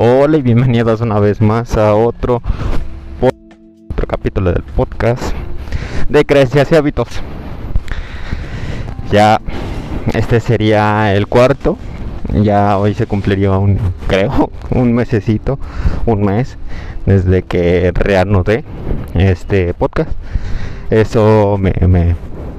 [0.00, 2.40] Hola y bienvenidos una vez más a otro,
[3.20, 5.34] otro capítulo del podcast
[6.08, 7.08] de Creencias y Hábitos.
[9.10, 9.40] Ya
[10.14, 11.78] este sería el cuarto.
[12.32, 15.58] Ya hoy se cumpliría un, creo, un mesecito,
[16.06, 16.58] un mes
[17.04, 18.62] desde que reanudé
[19.14, 20.12] este podcast.
[20.90, 22.14] Eso me, me,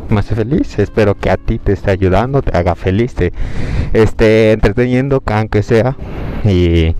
[0.10, 0.78] me hace feliz.
[0.78, 3.32] Espero que a ti te esté ayudando, te haga feliz, te
[3.93, 5.96] esté entreteniendo, aunque sea.
[6.43, 6.96] Y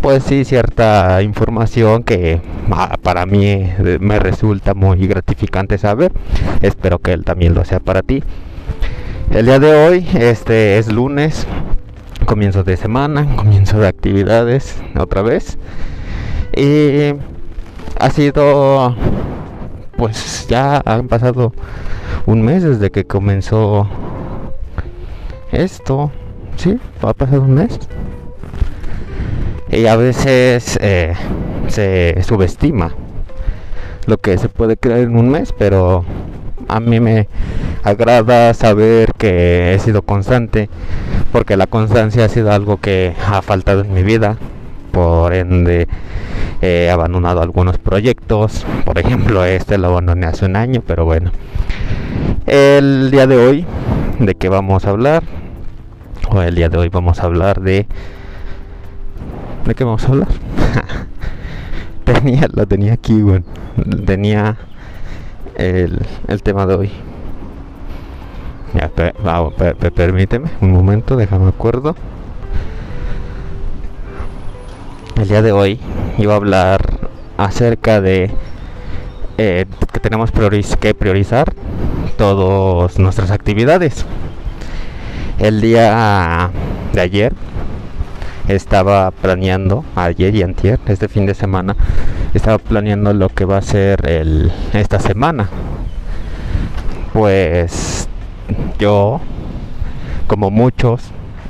[0.00, 6.12] pues sí, cierta información que ah, para mí eh, me resulta muy gratificante saber.
[6.62, 8.22] Espero que él también lo sea para ti.
[9.30, 11.46] El día de hoy, este es lunes,
[12.26, 15.58] comienzo de semana, comienzo de actividades otra vez.
[16.56, 17.14] Y
[17.98, 18.94] ha sido,
[19.96, 21.52] pues ya han pasado
[22.26, 23.88] un mes desde que comenzó
[25.52, 26.10] esto.
[26.56, 27.78] Sí, ha pasado un mes
[29.70, 31.14] y a veces eh,
[31.68, 32.94] se subestima
[34.06, 36.04] lo que se puede crear en un mes, pero
[36.68, 37.28] a mí me
[37.82, 40.68] agrada saber que he sido constante,
[41.32, 44.36] porque la constancia ha sido algo que ha faltado en mi vida,
[44.92, 45.88] por ende
[46.62, 51.30] he abandonado algunos proyectos, por ejemplo este lo abandoné hace un año, pero bueno.
[52.46, 53.66] El día de hoy,
[54.20, 55.24] ¿de qué vamos a hablar?
[56.30, 57.86] O el día de hoy vamos a hablar de
[59.66, 60.28] ¿De qué vamos a hablar?
[62.04, 63.44] tenía, lo tenía aquí, bueno.
[64.06, 64.56] Tenía
[65.56, 66.90] el, el tema de hoy.
[68.74, 68.88] Ya,
[69.90, 71.96] permíteme un momento, déjame acuerdo.
[75.20, 75.80] El día de hoy
[76.18, 76.80] iba a hablar
[77.36, 78.30] acerca de
[79.36, 81.52] eh, que tenemos que priorizar
[82.16, 84.06] todas nuestras actividades.
[85.40, 86.50] El día
[86.92, 87.34] de ayer
[88.48, 91.76] estaba planeando ayer y antier, este fin de semana,
[92.34, 95.48] estaba planeando lo que va a ser el, esta semana.
[97.12, 98.08] Pues
[98.78, 99.20] yo,
[100.26, 101.02] como muchos,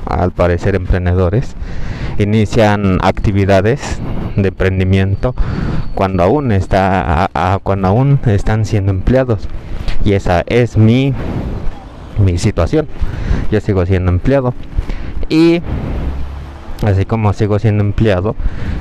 [0.06, 1.54] al parecer emprendedores,
[2.18, 4.00] inician actividades
[4.36, 5.34] de emprendimiento
[5.94, 7.28] cuando aún está
[7.62, 9.48] cuando aún están siendo empleados.
[10.04, 11.14] Y esa es mi
[12.18, 12.86] mi situación.
[13.50, 14.54] Yo sigo siendo empleado.
[15.28, 15.60] Y
[16.82, 18.36] así como sigo siendo empleado,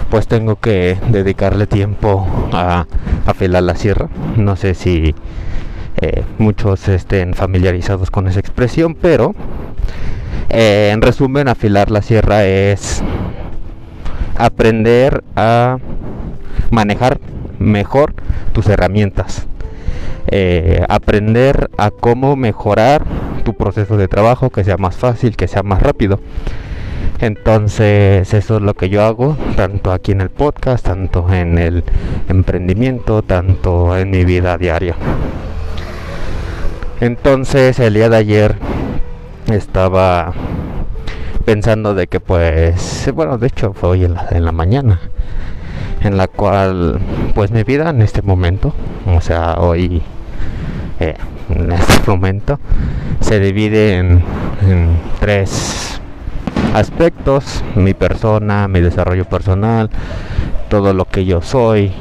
[0.10, 2.86] pues tengo que dedicarle tiempo a
[3.26, 4.10] afilar la sierra.
[4.38, 5.16] No sé si
[6.02, 9.34] eh, muchos estén familiarizados con esa expresión, pero
[10.50, 13.04] eh, en resumen, afilar la sierra es
[14.38, 15.78] aprender a
[16.70, 17.20] manejar
[17.60, 18.14] mejor
[18.54, 19.48] tus herramientas.
[20.28, 23.06] Eh, aprender a cómo mejorar
[23.44, 26.20] tu proceso de trabajo, que sea más fácil, que sea más rápido.
[27.22, 31.84] Entonces eso es lo que yo hago, tanto aquí en el podcast, tanto en el
[32.28, 34.96] emprendimiento, tanto en mi vida diaria.
[37.00, 38.56] Entonces el día de ayer
[39.48, 40.34] estaba
[41.46, 45.00] pensando de que pues, bueno, de hecho fue hoy en la, la mañana,
[46.02, 47.00] en la cual
[47.34, 48.74] pues mi vida en este momento,
[49.06, 50.02] o sea, hoy,
[51.00, 51.16] eh,
[51.50, 52.60] en este momento,
[53.22, 54.22] se divide en
[55.20, 55.95] tres
[56.76, 59.90] aspectos, mi persona, mi desarrollo personal,
[60.70, 61.92] todo lo que yo soy,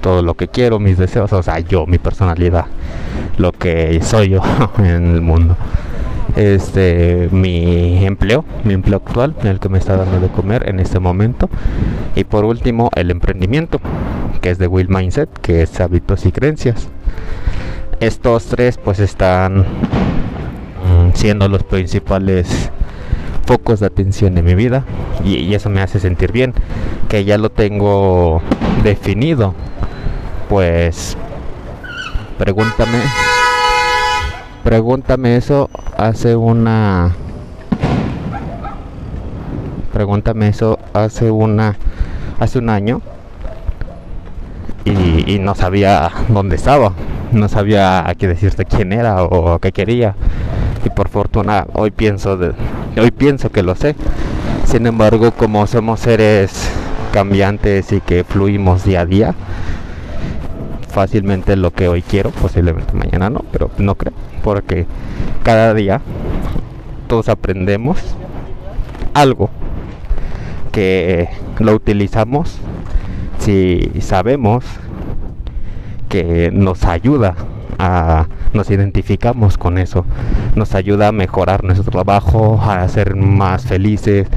[0.00, 2.66] todo lo que quiero, mis deseos, o sea, yo, mi personalidad,
[3.38, 4.42] lo que soy yo
[4.78, 5.56] en el mundo.
[6.34, 10.98] Este, mi empleo, mi empleo actual, el que me está dando de comer en este
[10.98, 11.48] momento.
[12.14, 13.80] Y por último, el emprendimiento,
[14.42, 16.88] que es de Will Mindset, que es hábitos y creencias.
[18.00, 22.70] Estos tres pues están mm, siendo los principales
[23.46, 24.84] focos de atención en mi vida
[25.24, 26.52] y, eso me hace sentir bien,
[27.08, 28.42] que ya lo tengo
[28.82, 29.54] definido.
[30.48, 31.16] Pues
[32.38, 32.98] pregúntame,
[34.62, 37.12] pregúntame eso hace una,
[39.92, 41.76] pregúntame eso hace una,
[42.38, 43.00] hace un año
[44.84, 46.92] y, y no sabía dónde estaba,
[47.32, 50.14] no sabía a qué decirte quién era o qué quería
[50.84, 52.52] y por fortuna hoy pienso de,
[53.00, 53.94] hoy pienso que lo sé.
[54.64, 56.70] Sin embargo, como somos seres
[57.12, 59.34] cambiantes y que fluimos día a día,
[60.88, 64.86] fácilmente lo que hoy quiero, posiblemente mañana no, pero no creo, porque
[65.42, 66.00] cada día
[67.06, 67.98] todos aprendemos
[69.14, 69.50] algo
[70.72, 71.28] que
[71.58, 72.58] lo utilizamos
[73.38, 74.64] si sabemos
[76.08, 77.34] que nos ayuda
[77.78, 80.04] a nos identificamos con eso,
[80.54, 84.28] nos ayuda a mejorar nuestro trabajo, a ser más felices,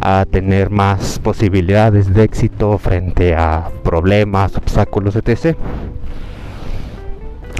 [0.00, 5.56] a tener más posibilidades de éxito frente a problemas, obstáculos, etc.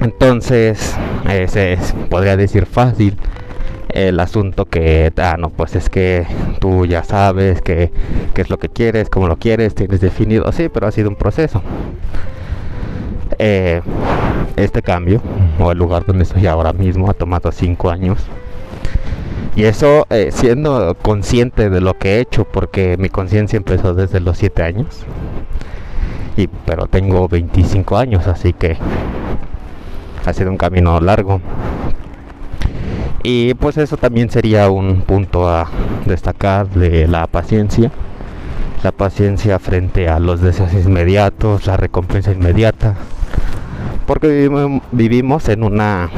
[0.03, 0.97] Entonces,
[1.29, 3.17] ese es, podría decir fácil
[3.93, 6.27] el asunto que, ah, no, pues es que
[6.61, 7.91] tú ya sabes qué
[8.37, 11.63] es lo que quieres, cómo lo quieres, tienes definido, sí, pero ha sido un proceso.
[13.43, 13.81] Eh,
[14.57, 15.23] este cambio,
[15.59, 18.19] o el lugar donde estoy ahora mismo, ha tomado cinco años.
[19.57, 24.21] Y eso eh, siendo consciente de lo que he hecho, porque mi conciencia empezó desde
[24.21, 25.07] los 7 años.
[26.37, 28.77] Y, pero tengo 25 años, así que
[30.27, 31.41] ha sido un camino largo.
[33.23, 35.67] Y pues eso también sería un punto a
[36.05, 37.91] destacar de la paciencia.
[38.83, 42.97] La paciencia frente a los deseos inmediatos, la recompensa inmediata.
[44.11, 44.51] Porque
[44.91, 46.11] vivimos, en una,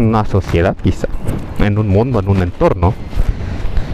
[0.00, 1.06] una sociedad quizá,
[1.60, 2.92] en un mundo, en un entorno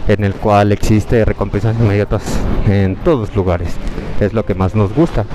[0.07, 2.23] en el cual existe recompensas inmediatas
[2.67, 3.75] en todos lugares.
[4.19, 5.25] Es lo que más nos gusta.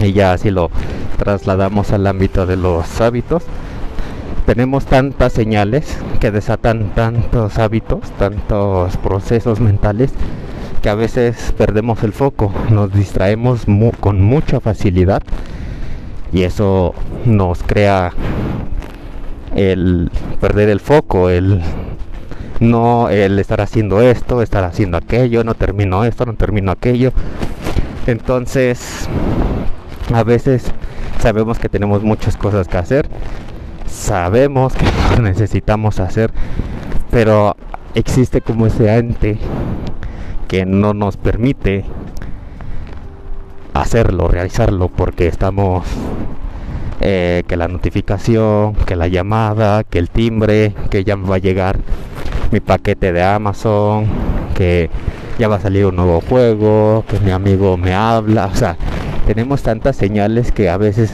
[0.00, 0.72] Y ya si lo
[1.18, 3.44] trasladamos al ámbito de los hábitos,
[4.44, 10.10] tenemos tantas señales que desatan tantos hábitos, tantos procesos mentales,
[10.82, 13.66] que a veces perdemos el foco, nos distraemos
[14.00, 15.22] con mucha facilidad
[16.32, 16.94] y eso
[17.24, 18.12] nos crea
[19.54, 21.60] el perder el foco, el
[22.60, 27.12] no el estar haciendo esto, estar haciendo aquello, no termino esto, no termino aquello.
[28.06, 29.08] Entonces,
[30.12, 30.72] a veces
[31.20, 33.08] sabemos que tenemos muchas cosas que hacer
[33.92, 34.86] sabemos que
[35.22, 36.32] necesitamos hacer,
[37.10, 37.56] pero
[37.94, 39.38] existe como ese ente
[40.48, 41.84] que no nos permite
[43.74, 45.86] hacerlo, realizarlo, porque estamos
[47.00, 51.38] eh, que la notificación, que la llamada, que el timbre, que ya me va a
[51.38, 51.78] llegar
[52.50, 54.06] mi paquete de Amazon,
[54.54, 54.90] que
[55.38, 58.76] ya va a salir un nuevo juego, que mi amigo me habla, o sea,
[59.26, 61.10] tenemos tantas señales que a veces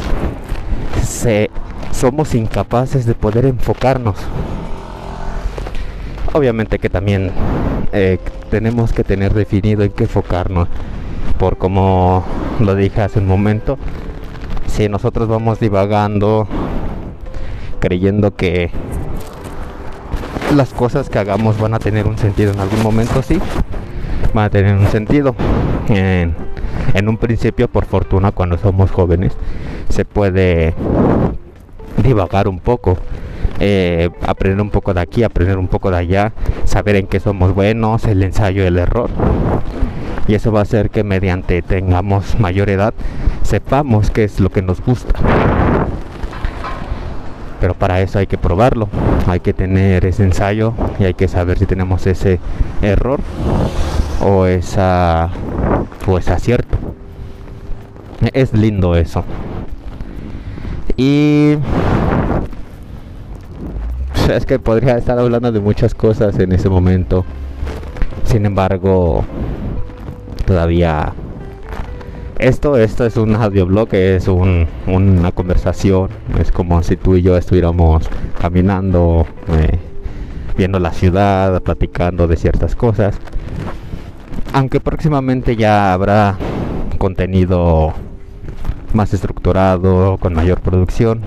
[1.02, 1.50] se
[1.92, 4.16] somos incapaces de poder enfocarnos.
[6.32, 7.32] Obviamente que también
[7.92, 8.18] eh,
[8.50, 10.68] tenemos que tener definido en qué enfocarnos.
[11.38, 12.24] Por como
[12.60, 13.78] lo dije hace un momento,
[14.66, 16.46] si nosotros vamos divagando
[17.78, 18.70] creyendo que
[20.54, 23.38] las cosas que hagamos van a tener un sentido en algún momento, sí,
[24.34, 25.34] van a tener un sentido.
[25.88, 29.32] En, un principio, por fortuna, cuando somos jóvenes,
[29.88, 30.74] se puede
[32.02, 32.98] divagar un poco.
[33.60, 36.32] Eh, aprender un poco de aquí, aprender un poco de allá,
[36.64, 39.10] saber en qué somos buenos, el ensayo el error.
[40.28, 42.94] Y eso va a hacer que mediante tengamos mayor edad,
[43.42, 45.18] sepamos qué es lo que nos gusta.
[47.60, 48.88] Pero para eso hay que probarlo,
[49.26, 52.38] hay que tener ese ensayo y hay que saber si tenemos ese
[52.82, 53.20] error
[54.22, 55.30] o esa
[56.06, 56.78] o ese acierto.
[58.32, 59.24] Es lindo eso.
[60.96, 61.56] Y
[64.28, 67.24] es que podría estar hablando de muchas cosas en ese momento.
[68.24, 69.24] Sin embargo,
[70.48, 71.12] todavía
[72.38, 76.08] esto, esto es un audioblog, es una conversación,
[76.40, 78.08] es como si tú y yo estuviéramos
[78.40, 79.78] caminando, eh,
[80.56, 83.18] viendo la ciudad, platicando de ciertas cosas.
[84.54, 86.38] Aunque próximamente ya habrá
[86.96, 87.92] contenido
[88.94, 91.20] más estructurado, con mayor producción.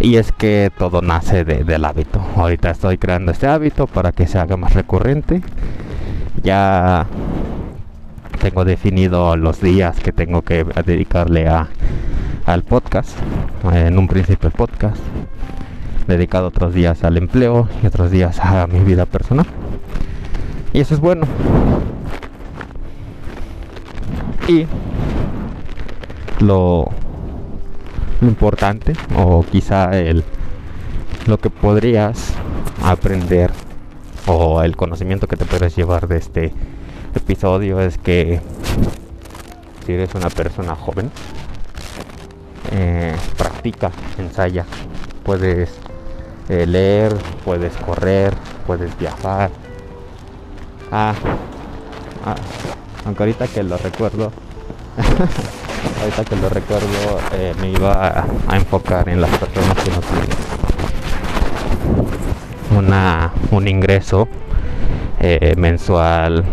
[0.00, 2.20] Y es que todo nace del hábito.
[2.36, 5.42] Ahorita estoy creando este hábito para que se haga más recurrente.
[6.42, 7.06] Ya
[8.40, 11.68] tengo definido los días que tengo que dedicarle a,
[12.46, 13.10] al podcast.
[13.72, 14.98] En un principio el podcast.
[16.06, 19.46] Dedicado otros días al empleo y otros días a mi vida personal.
[20.72, 21.26] Y eso es bueno.
[24.48, 24.66] Y
[26.40, 26.88] lo,
[28.22, 30.24] importante o quizá el
[31.26, 32.32] lo que podrías
[32.82, 33.50] aprender
[34.26, 36.52] o el conocimiento que te puedes llevar de este
[37.14, 38.40] episodio es que
[39.84, 41.10] si eres una persona joven
[42.72, 44.64] eh, practica ensaya.
[45.24, 45.70] Puedes
[46.48, 48.34] eh, leer puedes correr
[48.66, 49.50] puedes viajar.
[50.90, 51.14] Ah,
[52.24, 52.34] ah
[53.04, 54.32] aunque ahorita que lo recuerdo
[56.00, 60.28] ahorita que lo recuerdo, eh, me iba a, enfocar en las personas que no tienen
[62.80, 64.28] una, un ingreso
[65.20, 66.44] eh, mensual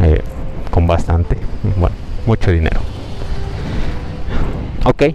[0.00, 0.22] eh,
[0.70, 1.36] con bastante,
[1.76, 1.94] bueno,
[2.26, 2.80] mucho dinero.
[4.84, 5.14] Ok,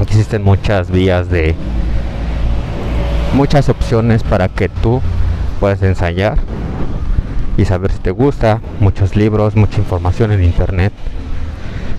[0.00, 1.54] existen muchas vías de
[3.34, 5.02] muchas opciones para que tú
[5.60, 6.38] puedas ensayar
[7.56, 10.92] y saber si te gusta, muchos libros, mucha información en internet,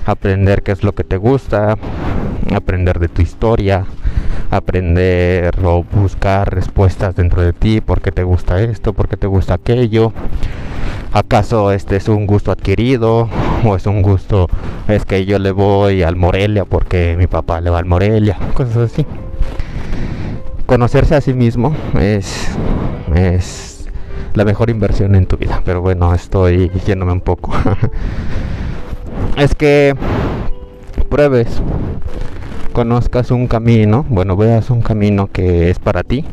[0.06, 1.78] aprender qué es lo que te gusta,
[2.56, 3.86] aprender de tu historia,
[4.52, 9.28] aprender o buscar respuestas dentro de ti, por qué te gusta esto, por qué te
[9.28, 10.12] gusta aquello.
[11.12, 13.30] ¿Acaso este es un gusto adquirido
[13.66, 14.48] o es un gusto
[14.88, 18.92] es que yo le voy al Morelia porque mi papá le va al Morelia, cosas
[18.92, 19.06] así.
[20.66, 22.50] Conocerse a sí mismo es
[23.16, 23.88] es
[24.36, 27.52] la mejor inversión en tu vida, pero bueno, estoy yéndome un poco.
[29.38, 29.96] es que
[31.10, 31.62] pruebes
[32.80, 36.24] conozcas un camino, bueno, veas un camino que es para ti.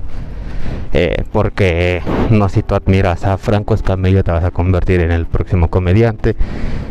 [0.92, 5.26] Eh, porque no si tú admiras a Franco Escamillo te vas a convertir en el
[5.26, 6.36] próximo comediante.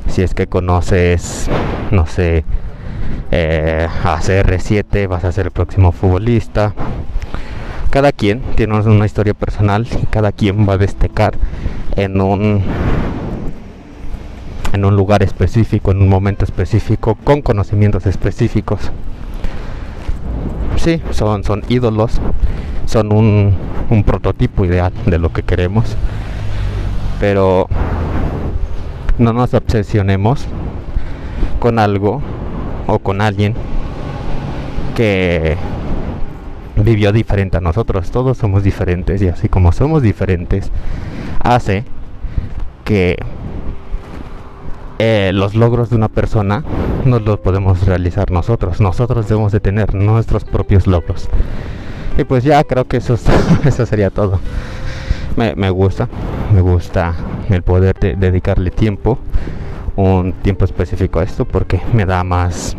[0.10, 1.48] Si es que conoces,
[1.92, 2.44] no sé,
[3.32, 6.74] eh, a CR7 vas a ser el próximo futbolista.
[7.92, 11.36] Cada quien tiene una historia personal y cada quien va a destacar
[11.96, 12.62] en un
[14.74, 18.92] en un lugar específico, en un momento específico, con conocimientos específicos
[20.86, 22.22] sí, son, son ídolos,
[22.86, 23.56] son un,
[23.90, 25.98] un prototipo ideal de lo que queremos,
[27.20, 27.68] pero
[29.18, 30.46] no nos obsesionemos
[31.60, 32.22] con algo
[32.86, 33.56] o con alguien
[34.96, 35.58] que
[36.76, 38.12] vivió diferente a nosotros.
[38.12, 40.70] Todos somos diferentes y así como somos diferentes,
[41.42, 41.84] hace
[42.84, 43.18] que
[45.00, 46.64] eh, los logros de una persona
[47.06, 48.82] no los podemos realizar nosotros.
[48.82, 51.30] Nosotros debemos de tener nuestros propios logros.
[52.18, 53.18] Y pues ya creo que eso,
[53.66, 54.40] eso sería todo.
[55.36, 56.08] Me, gusta,
[56.54, 57.14] me gusta
[57.50, 59.20] el poder dedicarle tiempo,
[59.98, 62.78] un tiempo específico a esto, porque me da más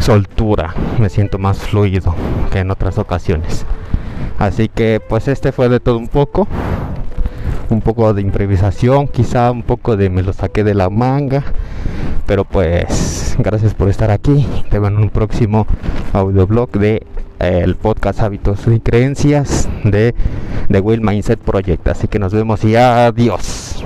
[0.00, 2.16] soltura, me siento más fluido
[2.50, 3.64] que en otras ocasiones.
[4.38, 6.48] Así que pues este fue de todo un poco
[7.70, 11.44] un poco de improvisación, quizá un poco de me lo saqué de la manga.
[12.26, 14.46] Pero pues gracias por estar aquí.
[14.70, 15.66] Te veo en un próximo
[16.12, 17.06] audioblog de
[17.38, 20.14] eh, el podcast Hábitos y Creencias de
[20.68, 21.86] The Will Mindset Project.
[21.88, 23.84] Así que nos vemos y adiós.